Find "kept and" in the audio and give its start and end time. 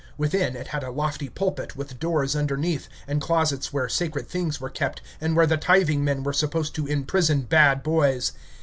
4.71-5.35